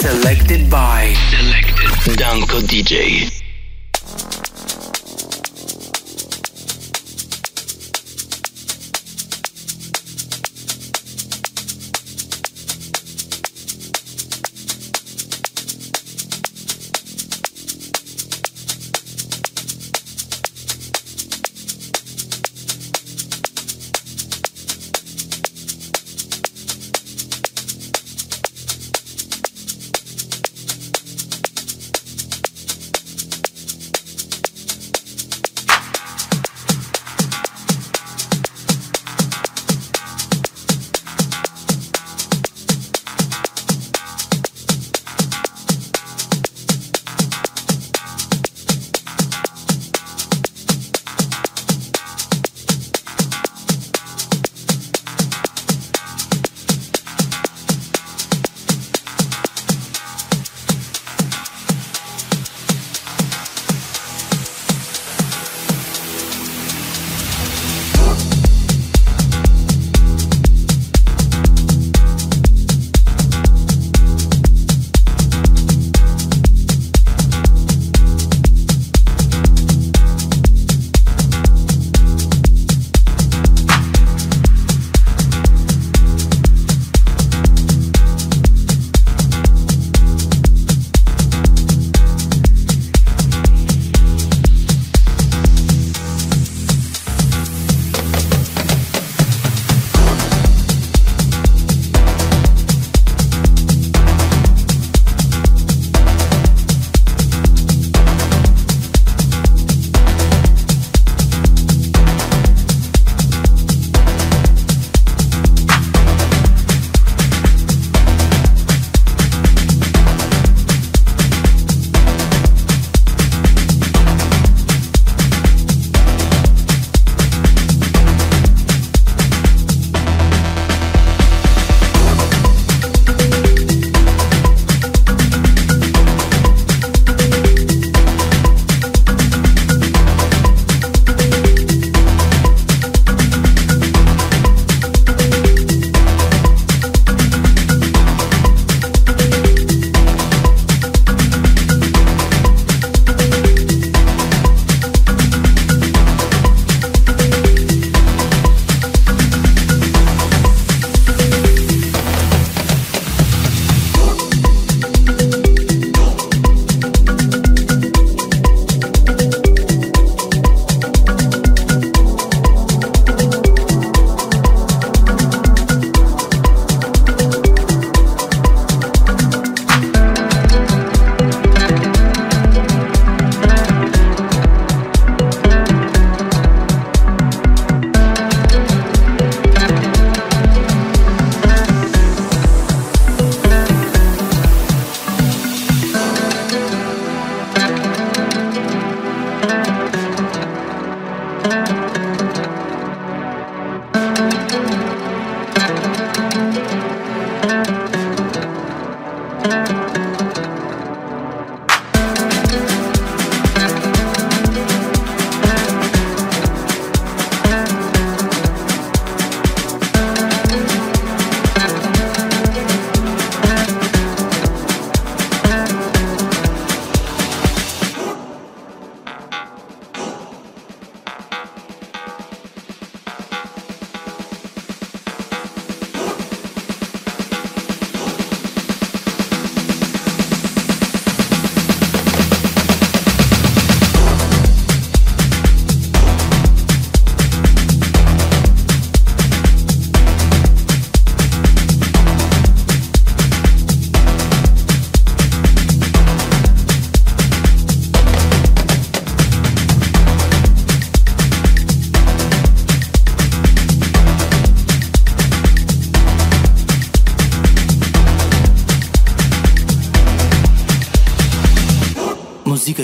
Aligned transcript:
Selected 0.00 0.70
by 0.70 1.12
Selected 1.28 2.16
Danko 2.16 2.60
DJ. 2.60 3.36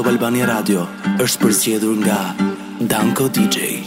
Top 0.00 0.06
Albani 0.16 0.40
Radio 0.48 0.86
është 1.20 1.42
përshjedhur 1.42 2.00
nga 2.00 2.48
Danko 2.80 3.26
DJ 3.36 3.79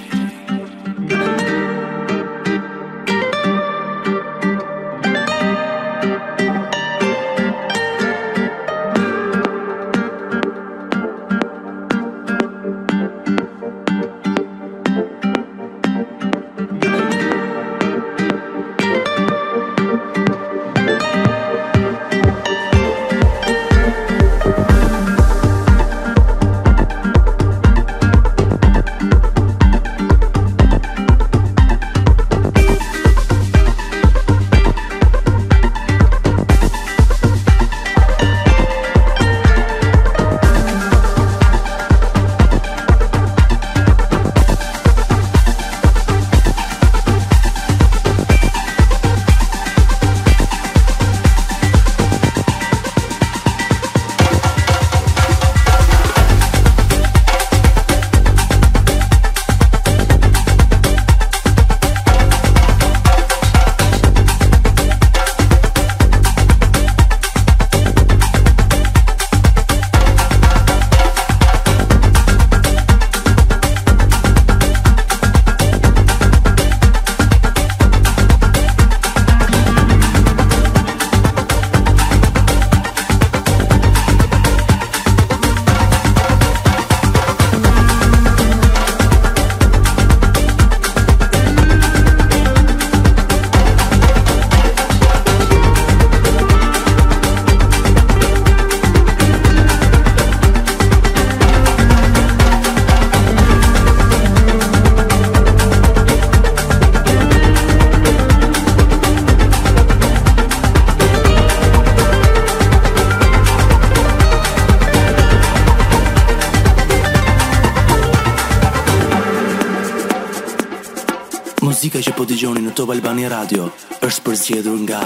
Top 122.74 122.90
Albani 122.92 123.28
Radio 123.32 123.68
është 124.08 124.26
përzgjedhur 124.28 124.80
nga 124.88 125.02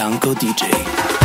Danko 0.00 0.32
DJ. 0.40 1.15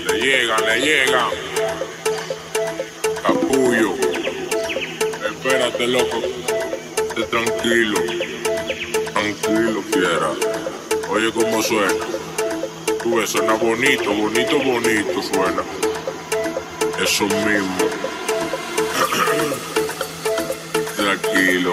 le 0.00 0.18
llega, 0.18 0.56
le 0.58 0.80
llega. 0.80 1.28
Capullo, 3.26 3.94
espérate 5.30 5.86
loco, 5.86 6.20
tranquilo, 7.30 7.98
tranquilo 9.14 9.82
quiera. 9.92 10.30
Oye 11.10 11.32
cómo 11.32 11.62
suena, 11.62 11.92
tú 13.02 13.16
ves, 13.16 13.30
suena 13.30 13.54
bonito, 13.54 14.12
bonito, 14.12 14.58
bonito 14.58 15.22
suena. 15.22 15.62
Eso 17.02 17.24
mismo. 17.24 17.88
tranquilo, 20.96 21.72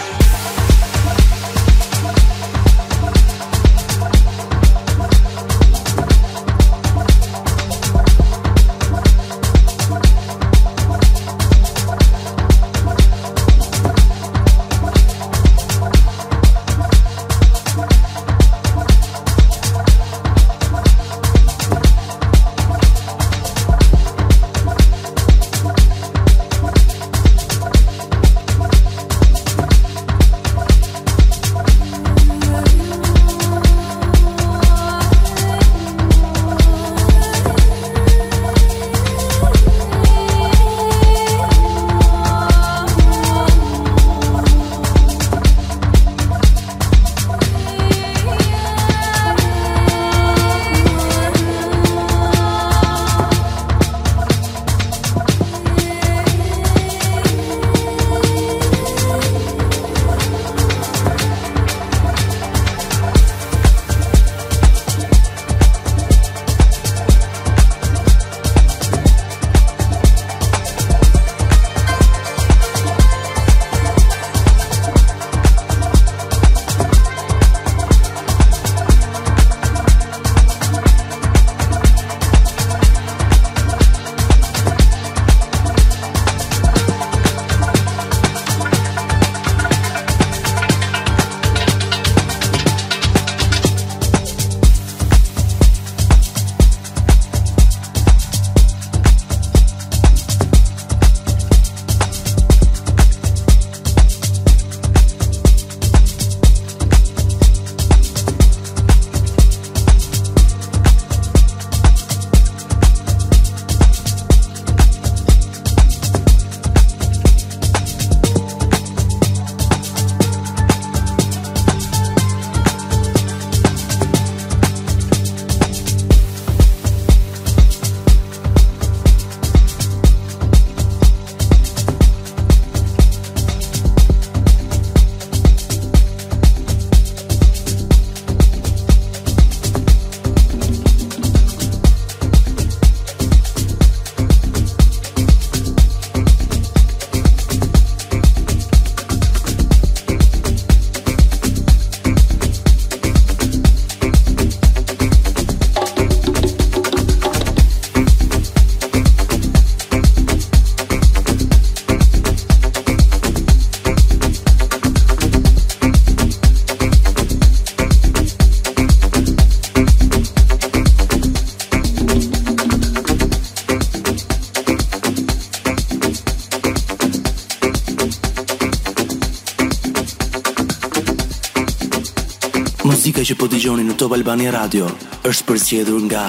Top 184.01 184.15
Albania 184.17 184.49
Radio 184.55 184.87
është 185.31 185.45
përzgjedhur 185.51 186.01
nga 186.09 186.23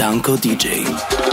Danko 0.00 0.38
DJ. 0.46 0.78
Danko 0.80 1.28
DJ. 1.28 1.32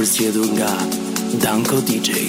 Sjedunga, 0.06 0.70
Danko 1.42 1.80
DJ. 1.82 2.25